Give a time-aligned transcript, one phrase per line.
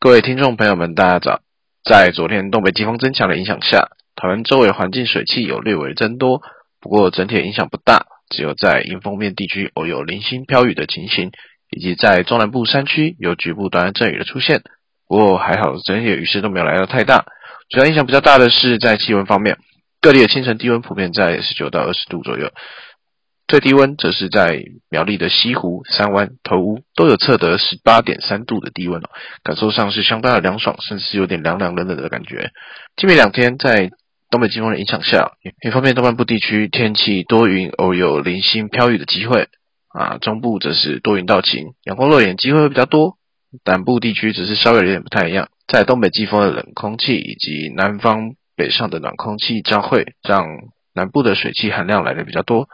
[0.00, 1.40] 各位听众朋友们，大家早！
[1.82, 6.40] 在昨天东北季风增强的影响下，台湾周围环境水汽有略微增多，
[6.80, 11.32] 不过整体影响不大，只有在迎风面地区偶有零星飘雨的情形，
[11.70, 14.62] 以及在中南部山区有局部短暂阵雨的出现。
[15.08, 17.26] 不过还好，整体雨势都没有来得太大。
[17.68, 19.58] 主要影响比较大的是在气温方面，
[20.00, 22.52] 各地的清晨低温普遍在十九到二十度左右。
[23.48, 29.08] 最低温则是在苗栗的西湖、三湾、头屋都有测得十八点三度的低温哦，
[29.42, 32.50] 感受上是相当的凉爽，甚至有点凉凉冷冷的感觉。
[32.96, 33.90] 今明两天在
[34.30, 35.32] 东北季风的影响下，
[35.64, 39.48] 一方面东半部地区天气多云，偶有零星飘雨的机会
[39.88, 43.16] 啊，中部则是多云到晴，阳光露脸机会会比较多。
[43.64, 50.44] 南部地区只是稍微有点不太一样，在东北季风的冷空气以及南方北上的暖空气交汇，让
[50.92, 52.68] 南部的水汽含量来的比较多。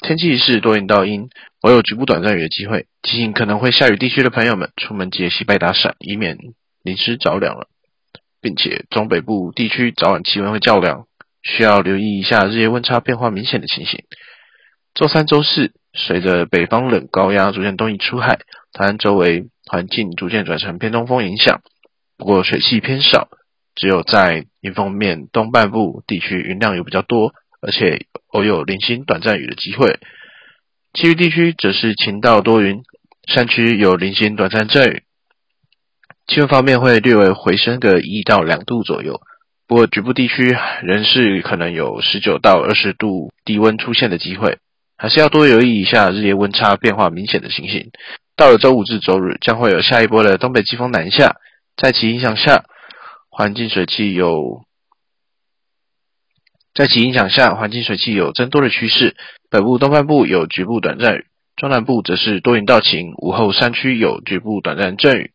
[0.00, 1.28] 天气是多云到阴，
[1.60, 2.86] 偶有局部短暂雨的机会。
[3.02, 6.38] 提醒可能会下雨地区的朋友们，出门记得携带打伞，以免
[6.82, 7.68] 淋湿着凉了。
[8.40, 11.06] 并且中北部地区早晚气温会较凉，
[11.42, 14.04] 需要留意一下日夜温差变化明显的情形。
[14.94, 18.38] 周三、周四，随着北方冷高压逐渐东移出海，
[18.72, 21.60] 台湾周围环境逐渐转成偏东风影响，
[22.16, 23.28] 不过水汽偏少，
[23.74, 27.32] 只有在迎风面东半部地区云量有比较多。
[27.60, 29.98] 而且偶有零星短暂雨的机会，
[30.94, 32.82] 其余地区则是晴到多云，
[33.26, 35.02] 山区有零星短暂阵雨。
[36.28, 39.20] 气温方面会略微回升个一到两度左右，
[39.66, 44.58] 不过局部地区仍是可能有十九到二十度低温出现的机会，
[44.96, 47.90] 还是要多留意一下日夜温差变化明显的情形。
[48.36, 51.36] 到了周五至周日，将会有下一波的东北季风南下，
[51.76, 52.64] 在其影响下，
[53.30, 54.67] 环境水汽有。
[56.78, 59.16] 在其影响下，环境水汽有增多的趋势。
[59.50, 61.24] 北部东半部有局部短暂，
[61.56, 63.14] 中南部则是多云到晴。
[63.16, 65.32] 午后山区有局部短暂阵雨。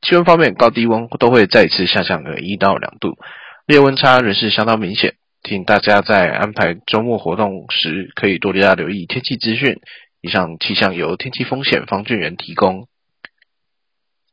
[0.00, 3.18] 气温方面，高低温都会再次下降个一到两度，
[3.66, 5.16] 日温差仍是相当明显。
[5.42, 9.80] 请大家在安排周末活动时，可以多加留意天气资讯。
[10.22, 12.86] 以上气象由天气风险方俊仁提供。